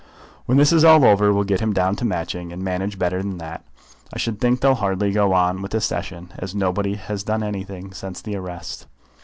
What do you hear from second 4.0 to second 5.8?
I should think they'll hardly go on with the